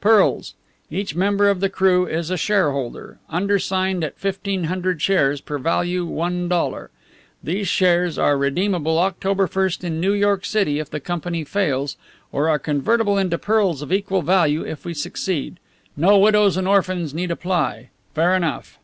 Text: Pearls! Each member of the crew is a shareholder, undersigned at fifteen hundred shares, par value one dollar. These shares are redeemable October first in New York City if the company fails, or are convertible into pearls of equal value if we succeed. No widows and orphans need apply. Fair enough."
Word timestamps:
Pearls! 0.00 0.54
Each 0.92 1.16
member 1.16 1.50
of 1.50 1.58
the 1.58 1.68
crew 1.68 2.06
is 2.06 2.30
a 2.30 2.36
shareholder, 2.36 3.18
undersigned 3.28 4.04
at 4.04 4.16
fifteen 4.16 4.62
hundred 4.70 5.02
shares, 5.02 5.40
par 5.40 5.58
value 5.58 6.06
one 6.06 6.48
dollar. 6.48 6.90
These 7.42 7.66
shares 7.66 8.16
are 8.16 8.38
redeemable 8.38 8.96
October 9.00 9.48
first 9.48 9.82
in 9.82 9.98
New 10.00 10.12
York 10.12 10.44
City 10.44 10.78
if 10.78 10.88
the 10.88 11.00
company 11.00 11.42
fails, 11.42 11.96
or 12.30 12.48
are 12.48 12.60
convertible 12.60 13.18
into 13.18 13.38
pearls 13.38 13.82
of 13.82 13.92
equal 13.92 14.22
value 14.22 14.64
if 14.64 14.84
we 14.84 14.94
succeed. 14.94 15.58
No 15.96 16.16
widows 16.16 16.56
and 16.56 16.68
orphans 16.68 17.12
need 17.12 17.32
apply. 17.32 17.88
Fair 18.14 18.36
enough." 18.36 18.78